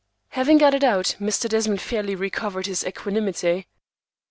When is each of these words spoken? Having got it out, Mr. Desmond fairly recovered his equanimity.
Having 0.29 0.57
got 0.57 0.73
it 0.73 0.83
out, 0.83 1.15
Mr. 1.19 1.47
Desmond 1.47 1.79
fairly 1.79 2.15
recovered 2.15 2.65
his 2.65 2.83
equanimity. 2.83 3.67